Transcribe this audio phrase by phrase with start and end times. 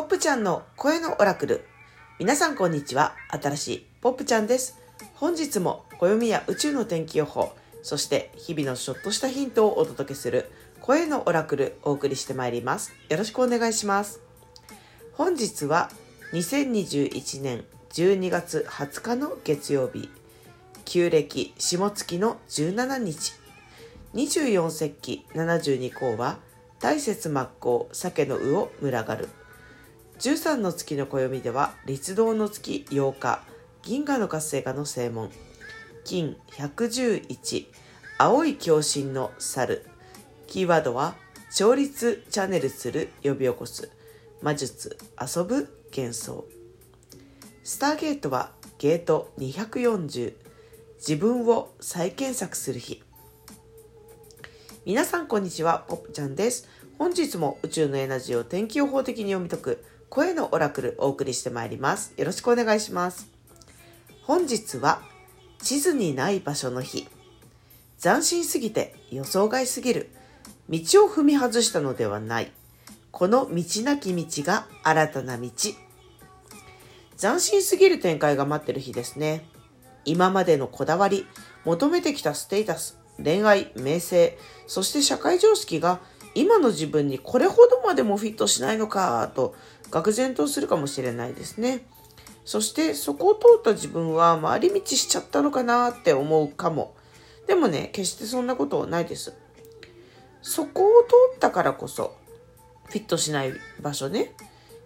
[0.00, 1.66] ポップちゃんの声のオラクル。
[2.18, 3.14] 皆さんこんにちは。
[3.28, 4.78] 新しいポップちゃんです。
[5.14, 10.50] 本日も暦や宇宙の天気予報、そして日々のちょっとしたヒントをお届けする
[10.80, 12.94] 声のオラクルお送りしてまいります。
[13.10, 14.22] よろしくお願いします。
[15.12, 15.90] 本日は
[16.32, 20.08] 2021年12月20日の月曜日、
[20.86, 23.34] 旧暦下月の17日、
[24.14, 26.38] 24節気72項は
[26.80, 29.28] 大雪真っ向鮭の魚を群がる
[30.20, 33.42] 13の月の暦では立道の月8日
[33.82, 35.30] 銀河の活性化の正門。
[36.04, 37.66] 金111
[38.18, 39.86] 青い共振の猿。
[40.46, 41.14] キーワードは
[41.50, 43.90] 調律チャネルする呼び起こす。
[44.42, 46.44] 魔術遊ぶ幻想。
[47.64, 50.34] スターゲートはゲート240
[50.98, 53.02] 自分を再検索する日。
[54.84, 55.86] 皆さんこんにちは。
[55.88, 56.68] ポップちゃんです。
[56.98, 62.14] 本日も宇宙のエナジーを天気予報的に読み解く声のオラクルお送りしてまいります。
[62.16, 63.28] よろしくお願いします。
[64.24, 65.02] 本日は
[65.62, 67.06] 地図にない場所の日。
[68.02, 70.10] 斬新すぎて予想外すぎる。
[70.68, 72.50] 道を踏み外したのではない。
[73.12, 75.48] この道なき道が新たな道。
[77.16, 79.46] 斬新すぎる展開が待ってる日ですね。
[80.04, 81.24] 今までのこだわり、
[81.64, 86.00] 求めてきたステータス、恋愛、名声、そして社会常識が
[86.34, 89.54] 今の自分にこれほどまでもフィットしないのかと
[89.90, 91.84] 愕然とするかもしれないですね。
[92.44, 96.94] そしてそこを通った自分は回り道しちゃったのかなって思うかも。
[97.46, 99.34] でもね、決してそんなことないです。
[100.42, 102.14] そこを通ったからこそ、
[102.86, 104.34] フィットしない場所ね、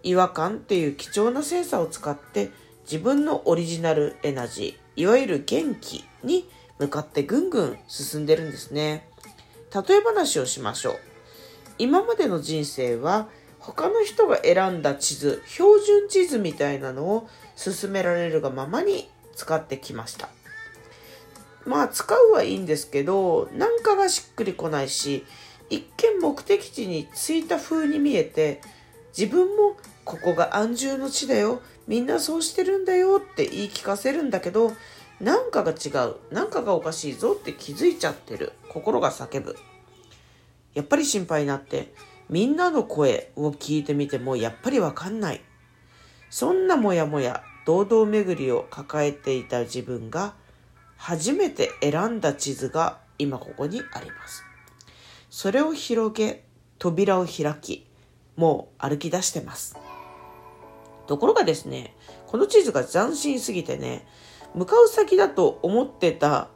[0.03, 2.51] 違和感っていう貴重なセンサーを使って
[2.83, 6.47] 自分のオリジナルエナジー、いわゆる元気に
[6.77, 9.09] 向かってぐんぐん進んでるんですね。
[9.73, 10.99] 例え話をしましょう。
[11.77, 13.27] 今までの人生は
[13.65, 20.29] 他の人が選んだ地図、標準地図みたいなのを進められるがままに使ってきました。
[21.65, 25.25] まあ使うはいいんですけど、なんかがしっくりこないし、
[25.71, 28.61] 一見目的地に着いた風に見えて、
[29.17, 34.73] 自分もここが安住の地だよ、みんなそうしてるんだよって言い聞かせるんだけど、
[35.19, 38.53] なんかが違う、なんかがおかしいぞって気づいちゃってる。
[38.69, 39.55] 心が叫ぶ。
[40.75, 41.93] やっぱり心配になって、
[42.29, 45.41] みんなの声を聞いてみてもやっぱりわかんない。
[46.29, 50.33] そんなもやもや堂々巡りを抱えていた自分が
[50.97, 54.43] 初めて選んだ地図が今ここにあります。
[55.29, 56.43] それを広げ、
[56.79, 57.85] 扉を開き、
[58.35, 59.77] もう歩き出してます。
[61.07, 61.95] ところがですね、
[62.27, 64.07] この地図が斬新すぎてね、
[64.53, 66.49] 向かう先だと思ってた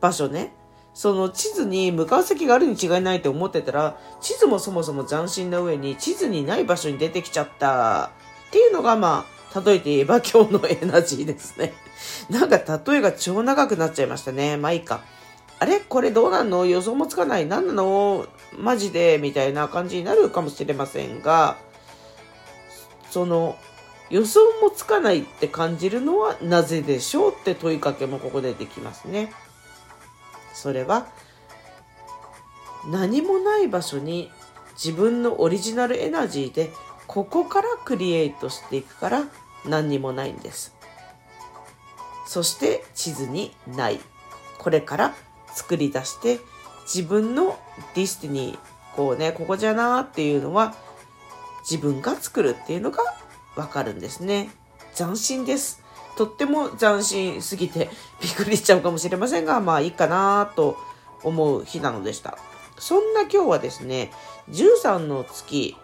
[0.00, 0.54] 場所ね、
[1.00, 8.10] その地図に向かう先があるに違いないって思ってたら、地図もそもそも斬新な上に地図にない場所に出てきちゃった
[8.48, 9.24] っていうのがま
[9.54, 11.72] あ、例えて言えば今日のエナジーですね。
[12.28, 14.58] なんか例えが超長くなっちゃいましたね。
[14.58, 15.00] まあいいか。
[15.58, 15.80] あれ？
[15.80, 17.46] これどうなんの予想もつかない。
[17.46, 18.26] 何なの？
[18.58, 19.16] マジで？
[19.16, 21.56] みたいな感じになるかもしれませんが、
[23.10, 23.56] その、
[24.10, 29.32] 予想もつかないって感じるのはなぜでしょうって問いかけもここでできますね。
[30.60, 31.06] それは
[32.86, 34.30] 何もない場所に
[34.74, 36.70] 自分のオリジナルエナジーで
[37.06, 39.24] ここからクリエイトしていくから
[39.66, 40.74] 何にもないんです。
[42.26, 44.00] そして地図にない。
[44.58, 45.14] これから
[45.54, 46.40] 作り出して
[46.82, 47.58] 自分の
[47.94, 48.58] destiny、
[48.96, 50.74] こうね、ここじゃなーっていうのは
[51.68, 52.98] 自分が作るっていうのが
[53.56, 54.50] わかるんですね。
[54.94, 55.82] 斬新です。
[56.20, 57.88] とっても斬新すぎて
[58.20, 60.76] びっくりしちゃうかもしれませんが、 まあいいかなと
[61.22, 62.36] 思う日なのでした。
[62.78, 64.10] そんな今日はですね、
[64.50, 65.74] 13の月、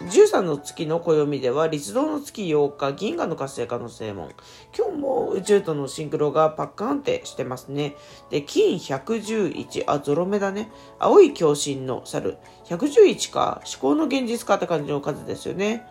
[0.00, 4.30] 13の月の暦では、律動の月8日、銀河の活性化の正門。
[4.74, 7.94] 今日も宇宙とのシンクロがパッカーンってしてますね。
[8.30, 10.72] で、金111、あ、ゾロ目だね。
[10.98, 12.38] 青い共振の猿。
[12.70, 15.84] 111か、思考の現実化って感じの数ですよね。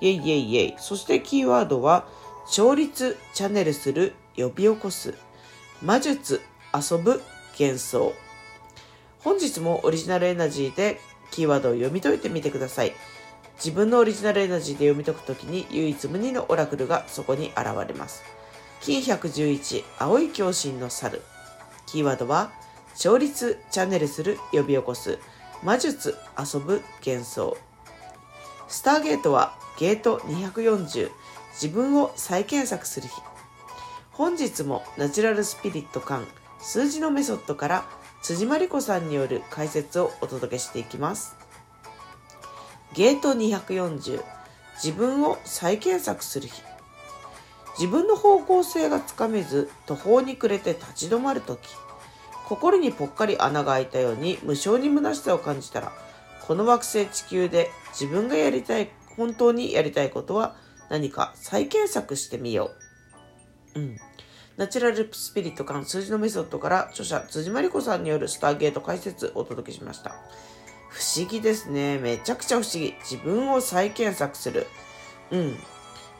[0.00, 0.74] イェイイェイイェイ。
[0.78, 2.06] そしてキーワードは、
[2.46, 5.14] 調律、チャネルする、呼び起こす。
[5.82, 6.42] 魔術、
[6.74, 7.22] 遊ぶ、
[7.58, 8.12] 幻想。
[9.20, 11.00] 本日もオリジナルエナジーで
[11.30, 12.92] キーワードを読み解いてみてください。
[13.56, 18.22] 自分のオリジナルエナジーで読み解くときに唯一無二のオラクルがそこに現れます。
[18.82, 21.22] 金111青い共振の猿。
[21.86, 22.52] キーワードは、
[22.94, 25.18] 調律、チャネルする、呼び起こす。
[25.62, 27.56] 魔術、遊ぶ、幻想。
[28.68, 31.10] スターゲートは、ゲート240。
[31.54, 33.14] 自分を再検索する日。
[34.12, 36.26] 本日もナチュラルスピリット感
[36.60, 37.84] 数字のメソッドから
[38.22, 41.36] 辻真理子さんによる解説をお届けしていきます。
[42.94, 44.22] ゲート240
[44.74, 46.62] 自分を再検索する日。
[47.78, 51.68] 自分の方向性がつかめず途方に暮れて立ち止まる時
[52.46, 55.92] 心にぽっかり穴が開いたように無性に虚しさを感じたら
[56.42, 60.56] この惑星地球で自分がやりたい本当にやりたいことは
[60.90, 62.70] 何か再検索してみよ
[63.74, 63.80] う。
[63.80, 63.96] うん。
[64.56, 70.14] ナチュラルスピリット感数字のメソッドから著者辻真理子さんによるスターゲート解説をお届けしました。
[70.88, 71.98] 不思議ですね。
[71.98, 72.94] めちゃくちゃ不思議。
[73.00, 74.66] 自分を再検索する。
[75.32, 75.56] うん。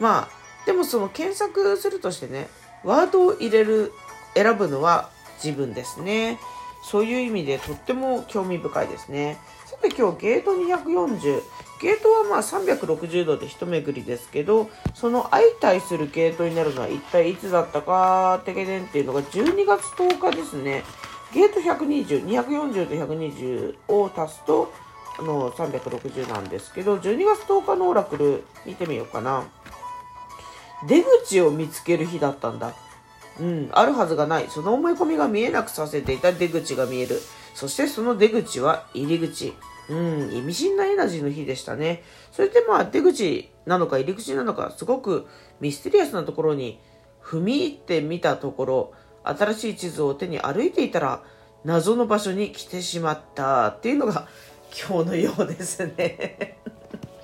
[0.00, 0.28] まあ、
[0.66, 2.48] でもその検索するとしてね、
[2.82, 3.92] ワードを入れる、
[4.34, 5.10] 選ぶのは
[5.42, 6.40] 自分ですね。
[6.84, 9.38] そういう意味でとっても興味深いですね。
[9.66, 11.42] さて今日ゲート240。
[11.80, 20.84] ゲートはまあ360度で一巡りですけど、その相対するゲートになるのは一体いつだったか、てけでんっていうのが12月10日ですね。
[21.32, 24.72] ゲート120、240と120を足すと、
[25.18, 29.44] あの、360なんですけど、12月10日のオラクル見てみようかな。
[30.86, 32.74] 出口を見つける日だったんだ。
[33.40, 34.46] うん、あるはずがない。
[34.48, 37.20] その思い込みが見えなくさせていた出口が見える。
[37.54, 39.54] そしてその出口は入り口。
[39.88, 42.02] うん、意味深なエナジーの日でしたね。
[42.32, 45.26] それでまあ出口なのか入り口なのか、すごく
[45.60, 46.80] ミステリアスなところに
[47.22, 48.92] 踏み入ってみたところ、
[49.24, 51.22] 新しい地図を手に歩いていたら、
[51.64, 54.28] 謎の場所に来てしまったっていうのが
[54.88, 56.58] 今日のようですね。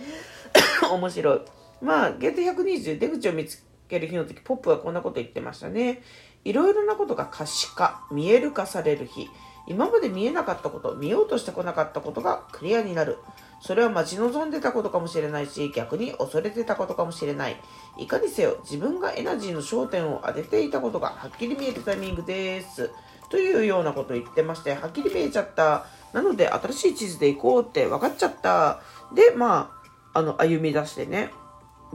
[0.91, 1.41] 面白い。
[1.83, 6.03] まあ、ゲート120出口を見つける日の時、ポップはこんなこと言ってましたね。
[6.45, 9.29] いろいろなことが可視化、見える化される日。
[9.67, 13.19] 今まで見えなかったこと、見ようとしてこなかったことがクリアになる。
[13.61, 17.57] それは待ち望んでたことかもしれないし、逆に恐れてたことかもしれない。
[17.99, 22.91] いかにせよ、自分がエナジーの焦点を当てていたことがはっきり見えるタイミングです。
[23.29, 25.87] というようなことを言ってまして、はっきり見えちゃった。
[26.13, 28.81] なので、新しい地図で行こうって分かっちゃった。
[29.15, 29.71] で、ま
[30.13, 31.31] あ、あの、歩み出してね、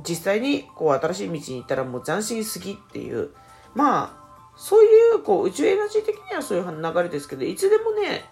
[0.03, 3.29] 実際にこう新しい道に行ったらもう斬新すぎっていう、
[3.73, 4.25] まあ、
[4.57, 8.25] そういうこう宇宙エナジー的にはそういう流れですけど、いつでもね、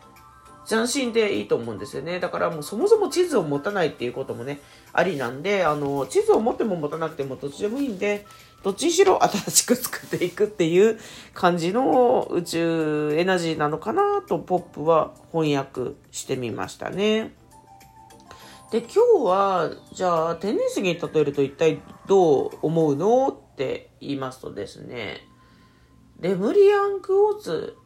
[0.66, 2.20] 斬新でいいと思うんですよね。
[2.20, 4.60] だからもうそもそも地図を持たないっていうこともね、
[4.94, 8.26] ありなんで、あの、地図を持っても持たなくてもどっちでもいいんで、
[8.64, 10.98] どっちにしろ新しく作っていくっていう
[11.34, 17.34] 感じの宇宙エナジーなのかなとポップは翻訳してみましたね。
[18.74, 25.28] で、今日は、じゃあ、天然石に例えると一体どう思うのって言いますとですね、
[26.20, 27.78] レムリアンクォーツ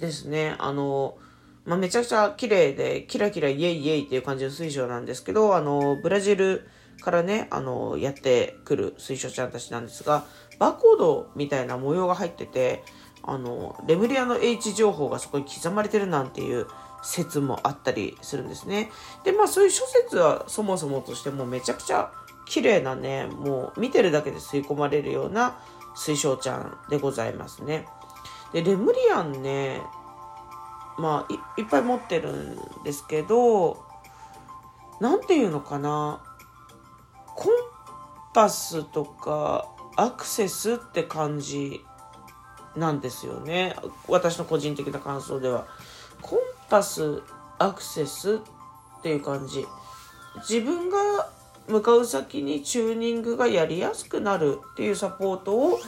[0.00, 0.56] ですね。
[0.58, 1.16] あの、
[1.64, 6.68] まあ、めちゃくちゃ綺麗で、キラキライエイイエイっていう感じの水晶なんですけど、あの、ブラジル
[7.02, 10.24] からね、あの、やってくる水晶ちゃんたちなんですが、
[10.58, 12.82] バーコードみたいな模様が入ってて、
[13.22, 16.66] あの、レムリアの H 情報がそこに刻まれてるなんていう、
[17.02, 18.90] 説もあったりするんですね。
[19.24, 22.12] で、まあそういう諸説はそもそもとしてもうめちゃくちゃ
[22.46, 25.58] 綺麗なね、もう見てるだけで吸い込まれるような
[25.94, 27.86] 水晶ちゃんでございますね。
[28.52, 29.82] で、レムリアンね、
[30.98, 33.84] まあいっぱい持ってるんですけど、
[35.00, 36.22] なんていうのかな、
[37.34, 37.52] コン
[38.32, 41.84] パスとかアクセスって感じ
[42.76, 43.76] なんですよね。
[44.08, 45.66] 私の個人的な感想では。
[46.68, 47.22] パス、
[47.58, 49.64] アクセスっていう感じ。
[50.48, 51.30] 自分が
[51.68, 55.78] 向かう先にチューニングがやりやすくなるっていうサポートを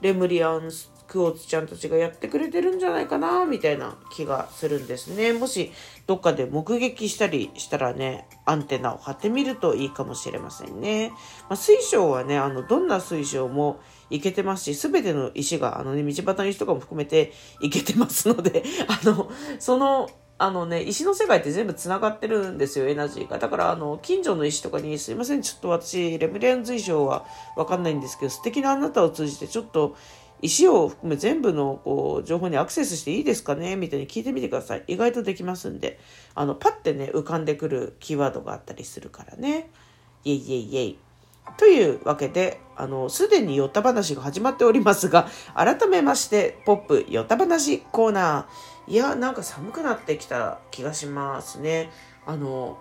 [0.00, 0.70] レムリアン
[1.06, 5.32] クオーツちゃんたちがやってくれてるんじゃないかなみたいな気がするんですね。
[5.32, 5.72] もし
[6.06, 11.10] どっかで目撃したりしたらね、アンテナを張ってみるといいかもしれませんね。
[11.48, 23.38] まあ、水晶はね、あの、どんな水晶もいけてますし、すべての石が、あのね、道端の石とかも含めていけてますので、あの、その、あのね、石の世界って全部繋がってるんですよ、エナジーが。
[23.38, 27.24] だから、あの、近所の石とかに、すいません、ちょっと私、レムリアン随賞は
[27.56, 29.96] わかんないんですけど、素敵なあなたを通じて、ちょっと、
[30.42, 34.84] 石を含め全部のこう情報にアクセスしていいですかねみたいに聞いてみてください。
[34.88, 35.98] 意外とできますんで。
[36.34, 39.70] あの、パッてね、浮かんでくるキーワードがあったりするからね。
[40.24, 40.98] イェイイェイイェイ。
[41.56, 48.73] というわけで、あの、すでにヨタ話が始まっておりますが、改めまして、ポップヨタ話コーナー。
[48.86, 51.90] いや、なんか寒くなってきた気がしますね。
[52.26, 52.78] あの、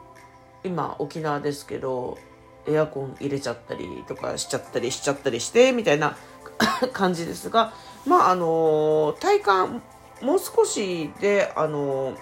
[0.64, 2.18] 今、沖縄ですけど、
[2.68, 6.18] エアコン入れちゃったりとかしちゃったりしちゃったりして、みたいな
[6.94, 7.74] 感じですが、
[8.06, 9.84] まあ、あの、体感、
[10.22, 12.18] もう少しで、あの、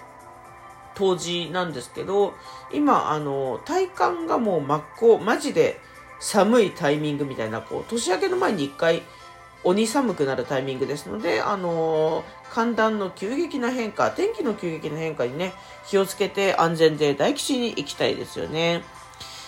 [0.94, 2.34] 当時なんですけど、
[2.72, 5.80] 今、あの、体感がもう真っ向、マジで
[6.20, 9.02] 寒いタイミングみたいな、こう、年明けの前に一回、
[9.64, 15.52] 鬼寒くなるタイミングですので、あの寒暖の急激な変化、天気の急激な変化にね、
[15.86, 18.82] 気をつけて安全で大吉に行きたいですよね。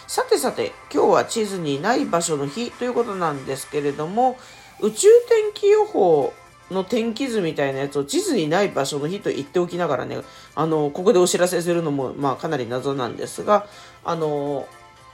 [0.07, 4.39] さてさて、今日は地図にない場所の日ということなんですけれども、
[4.81, 6.33] 宇宙天気予報
[6.71, 10.19] の天気図みたいなやつを地図にない場所の日と言っておきながらね、
[10.55, 13.67] あの、ここでお知らせするのも、まあかなり謎なんですが、
[14.05, 14.69] あの、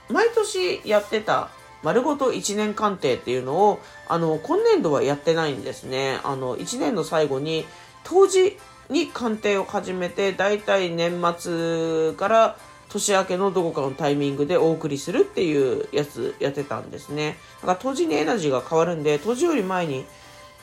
[0.09, 1.49] 毎年やってた
[1.83, 6.19] 丸ごと1年鑑定っていうのを、あの、今年度はやってないんですね。
[6.23, 7.65] あの、1年の最後に、
[8.03, 8.57] 当時
[8.89, 12.57] に鑑定を始めて、だいたい年末から
[12.89, 17.37] 年明けのどこかのタイミングでお送りするっていうやつやってたんですね。
[17.61, 20.05] だから当時にエナジーが変わるんで、当時より前に、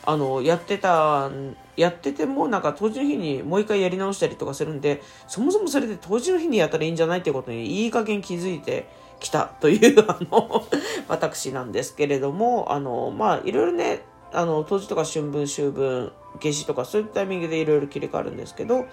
[0.05, 1.31] あの、やってた、
[1.77, 8.87] やってても、なんか当時の日にもう一回やり直したりとかするんで、そもそもそれで当時の日にやったらいいんじゃないってことにいい加減気づいて
[9.21, 10.65] きたという、あの、
[11.09, 18.87] 私なんですけれども、あの、まあ、いろいろね、あの、当時とか春分、秋分、夏至とかそういうタイミングでいろいろ切り替わるんですけど、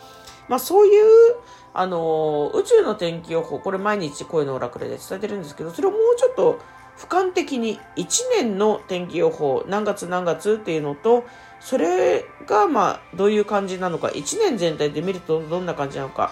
[0.48, 1.36] まあそういう、
[1.74, 6.60] あの、宇宙の天気予報、これ毎日声のオラクルで伝えてるんですけど、それをもうちょっと
[6.98, 8.08] 俯瞰的に1
[8.42, 11.26] 年の天気予報、何月何月っていうのと、
[11.60, 16.32] それがまあどういう感じなのか、1年全体で見るとどんな感じなのか、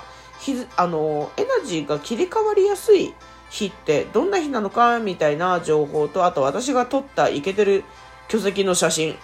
[0.77, 3.13] あの、エナジーが切り替わりやすい
[3.53, 7.83] 日ってどんな日なのかみたいな情報と、あと私が撮ったイケてる
[8.27, 9.15] 巨石の写真、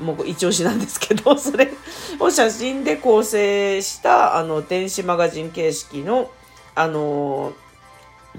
[0.00, 1.70] もう一押しなんですけど、 それ
[2.18, 6.30] を写真で構成した、あの、電子マガジン形式の、
[6.74, 7.52] あの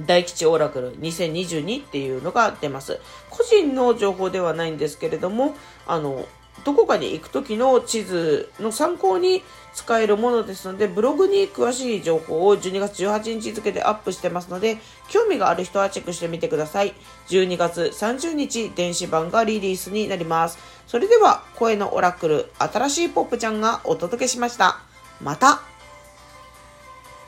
[0.06, 3.00] 大吉オラクル2022っていうのが出ます。
[3.30, 6.26] 個人の情報ではないんですけれども、あの、
[6.64, 14.78] どこかに行く時の地図の参考に使えるものですので、ブログに詳しい情報を12月18日付でアップしてますので、
[15.10, 16.94] 興味がある人はチェックしてみてください。
[17.30, 20.58] 12月30日、電子版がリリースになります。
[20.88, 24.80] それでは、声のオラクル、新しいポップちゃんがお届けしました。
[25.22, 25.62] また